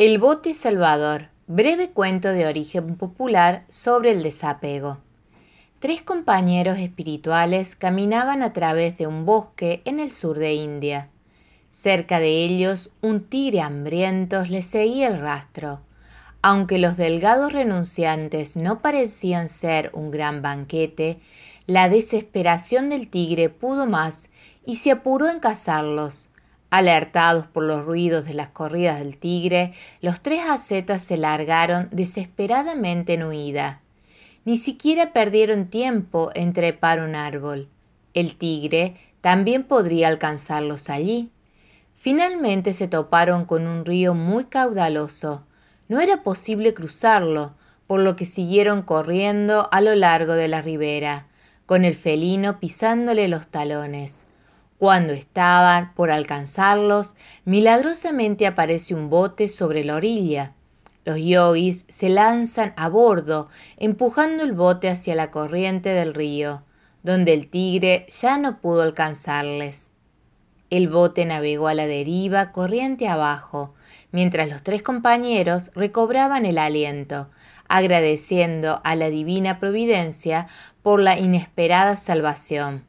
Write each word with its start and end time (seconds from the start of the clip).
El 0.00 0.16
bote 0.16 0.54
salvador. 0.54 1.28
Breve 1.46 1.90
cuento 1.90 2.32
de 2.32 2.46
origen 2.46 2.96
popular 2.96 3.66
sobre 3.68 4.12
el 4.12 4.22
desapego. 4.22 4.96
Tres 5.78 6.00
compañeros 6.00 6.78
espirituales 6.78 7.76
caminaban 7.76 8.42
a 8.42 8.54
través 8.54 8.96
de 8.96 9.06
un 9.06 9.26
bosque 9.26 9.82
en 9.84 10.00
el 10.00 10.10
sur 10.12 10.38
de 10.38 10.54
India. 10.54 11.10
Cerca 11.70 12.18
de 12.18 12.42
ellos, 12.42 12.88
un 13.02 13.24
tigre 13.24 13.60
hambriento 13.60 14.42
les 14.46 14.64
seguía 14.64 15.08
el 15.08 15.20
rastro. 15.20 15.80
Aunque 16.40 16.78
los 16.78 16.96
delgados 16.96 17.52
renunciantes 17.52 18.56
no 18.56 18.80
parecían 18.80 19.50
ser 19.50 19.90
un 19.92 20.10
gran 20.10 20.40
banquete, 20.40 21.18
la 21.66 21.90
desesperación 21.90 22.88
del 22.88 23.10
tigre 23.10 23.50
pudo 23.50 23.84
más 23.84 24.30
y 24.64 24.76
se 24.76 24.92
apuró 24.92 25.28
en 25.28 25.40
cazarlos. 25.40 26.30
Alertados 26.70 27.46
por 27.48 27.64
los 27.64 27.84
ruidos 27.84 28.24
de 28.24 28.34
las 28.34 28.50
corridas 28.50 29.00
del 29.00 29.18
tigre, 29.18 29.72
los 30.00 30.20
tres 30.20 30.42
acetas 30.48 31.02
se 31.02 31.16
largaron 31.16 31.88
desesperadamente 31.90 33.14
en 33.14 33.24
huida. 33.24 33.80
Ni 34.44 34.56
siquiera 34.56 35.12
perdieron 35.12 35.66
tiempo 35.66 36.30
en 36.34 36.52
trepar 36.52 37.00
un 37.00 37.16
árbol. 37.16 37.68
El 38.14 38.36
tigre 38.36 38.94
también 39.20 39.64
podría 39.64 40.06
alcanzarlos 40.06 40.90
allí. 40.90 41.30
Finalmente 41.96 42.72
se 42.72 42.86
toparon 42.86 43.44
con 43.44 43.66
un 43.66 43.84
río 43.84 44.14
muy 44.14 44.44
caudaloso. 44.44 45.42
No 45.88 46.00
era 46.00 46.22
posible 46.22 46.72
cruzarlo, 46.72 47.52
por 47.88 47.98
lo 47.98 48.14
que 48.14 48.26
siguieron 48.26 48.82
corriendo 48.82 49.68
a 49.72 49.80
lo 49.80 49.96
largo 49.96 50.34
de 50.34 50.46
la 50.46 50.62
ribera, 50.62 51.26
con 51.66 51.84
el 51.84 51.94
felino 51.94 52.60
pisándole 52.60 53.26
los 53.26 53.48
talones. 53.48 54.24
Cuando 54.80 55.12
estaban 55.12 55.92
por 55.92 56.10
alcanzarlos, 56.10 57.14
milagrosamente 57.44 58.46
aparece 58.46 58.94
un 58.94 59.10
bote 59.10 59.46
sobre 59.48 59.84
la 59.84 59.96
orilla. 59.96 60.54
Los 61.04 61.18
yogis 61.18 61.84
se 61.90 62.08
lanzan 62.08 62.72
a 62.78 62.88
bordo, 62.88 63.50
empujando 63.76 64.42
el 64.42 64.54
bote 64.54 64.88
hacia 64.88 65.14
la 65.14 65.30
corriente 65.30 65.90
del 65.90 66.14
río, 66.14 66.62
donde 67.02 67.34
el 67.34 67.48
tigre 67.48 68.06
ya 68.08 68.38
no 68.38 68.62
pudo 68.62 68.80
alcanzarles. 68.80 69.90
El 70.70 70.88
bote 70.88 71.26
navegó 71.26 71.68
a 71.68 71.74
la 71.74 71.86
deriva, 71.86 72.50
corriente 72.50 73.06
abajo, 73.06 73.74
mientras 74.12 74.48
los 74.48 74.62
tres 74.62 74.82
compañeros 74.82 75.72
recobraban 75.74 76.46
el 76.46 76.56
aliento, 76.56 77.28
agradeciendo 77.68 78.80
a 78.82 78.96
la 78.96 79.10
divina 79.10 79.60
providencia 79.60 80.46
por 80.82 81.00
la 81.00 81.18
inesperada 81.18 81.96
salvación. 81.96 82.86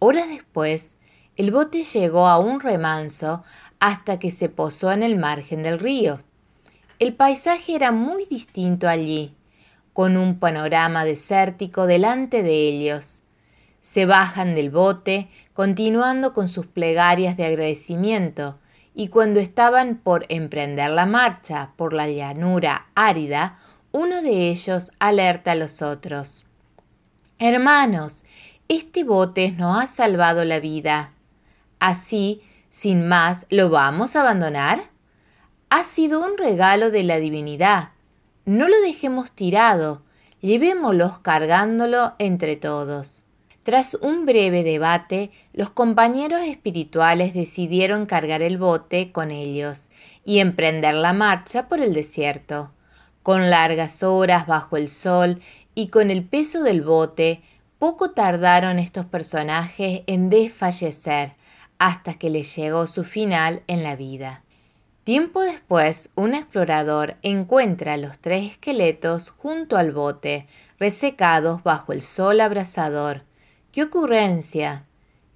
Horas 0.00 0.28
después, 0.28 0.98
el 1.36 1.50
bote 1.50 1.82
llegó 1.82 2.26
a 2.26 2.38
un 2.38 2.60
remanso 2.60 3.42
hasta 3.80 4.18
que 4.18 4.30
se 4.30 4.48
posó 4.48 4.92
en 4.92 5.02
el 5.02 5.16
margen 5.16 5.62
del 5.62 5.78
río. 5.78 6.20
El 6.98 7.14
paisaje 7.14 7.74
era 7.74 7.92
muy 7.92 8.24
distinto 8.26 8.88
allí, 8.88 9.34
con 9.92 10.16
un 10.16 10.38
panorama 10.38 11.04
desértico 11.04 11.86
delante 11.86 12.42
de 12.42 12.68
ellos. 12.68 13.22
Se 13.80 14.06
bajan 14.06 14.54
del 14.54 14.70
bote, 14.70 15.28
continuando 15.52 16.32
con 16.32 16.48
sus 16.48 16.66
plegarias 16.66 17.36
de 17.36 17.46
agradecimiento, 17.46 18.58
y 18.94 19.08
cuando 19.08 19.40
estaban 19.40 19.96
por 19.96 20.24
emprender 20.28 20.90
la 20.90 21.04
marcha 21.04 21.72
por 21.76 21.92
la 21.92 22.08
llanura 22.08 22.86
árida, 22.94 23.58
uno 23.90 24.22
de 24.22 24.50
ellos 24.50 24.92
alerta 25.00 25.52
a 25.52 25.56
los 25.56 25.82
otros. 25.82 26.44
Hermanos, 27.38 28.24
este 28.68 29.04
bote 29.04 29.50
nos 29.52 29.82
ha 29.82 29.86
salvado 29.88 30.44
la 30.44 30.60
vida. 30.60 31.13
Así, 31.84 32.40
sin 32.70 33.06
más, 33.06 33.44
¿lo 33.50 33.68
vamos 33.68 34.16
a 34.16 34.22
abandonar? 34.22 34.84
Ha 35.68 35.84
sido 35.84 36.24
un 36.24 36.38
regalo 36.38 36.90
de 36.90 37.02
la 37.02 37.18
divinidad. 37.18 37.90
No 38.46 38.68
lo 38.68 38.80
dejemos 38.80 39.32
tirado, 39.32 40.00
llevémoslo 40.40 41.20
cargándolo 41.20 42.14
entre 42.18 42.56
todos. 42.56 43.26
Tras 43.64 43.98
un 44.00 44.24
breve 44.24 44.62
debate, 44.62 45.30
los 45.52 45.68
compañeros 45.68 46.40
espirituales 46.46 47.34
decidieron 47.34 48.06
cargar 48.06 48.40
el 48.40 48.56
bote 48.56 49.12
con 49.12 49.30
ellos 49.30 49.90
y 50.24 50.38
emprender 50.38 50.94
la 50.94 51.12
marcha 51.12 51.68
por 51.68 51.82
el 51.82 51.92
desierto. 51.92 52.70
Con 53.22 53.50
largas 53.50 54.02
horas 54.02 54.46
bajo 54.46 54.78
el 54.78 54.88
sol 54.88 55.42
y 55.74 55.88
con 55.88 56.10
el 56.10 56.24
peso 56.24 56.62
del 56.62 56.80
bote, 56.80 57.42
poco 57.78 58.12
tardaron 58.12 58.78
estos 58.78 59.04
personajes 59.04 60.00
en 60.06 60.30
desfallecer, 60.30 61.34
hasta 61.78 62.14
que 62.14 62.30
le 62.30 62.42
llegó 62.42 62.86
su 62.86 63.04
final 63.04 63.62
en 63.66 63.82
la 63.82 63.96
vida. 63.96 64.42
Tiempo 65.04 65.42
después, 65.42 66.10
un 66.14 66.34
explorador 66.34 67.16
encuentra 67.22 67.98
los 67.98 68.18
tres 68.18 68.52
esqueletos 68.52 69.28
junto 69.28 69.76
al 69.76 69.92
bote, 69.92 70.46
resecados 70.78 71.62
bajo 71.62 71.92
el 71.92 72.00
sol 72.00 72.40
abrasador. 72.40 73.22
¡Qué 73.70 73.82
ocurrencia! 73.82 74.86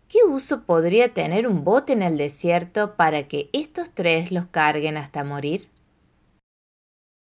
¿Qué 0.09 0.21
uso 0.27 0.63
podría 0.63 1.13
tener 1.13 1.47
un 1.47 1.65
bote 1.65 1.93
en 1.93 2.01
el 2.01 2.17
desierto 2.17 2.97
para 2.97 3.29
que 3.29 3.51
estos 3.53 3.91
tres 3.91 4.33
los 4.33 4.47
carguen 4.47 4.97
hasta 4.97 5.23
morir? 5.23 5.69